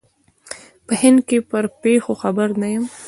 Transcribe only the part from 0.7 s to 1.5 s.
په هند کې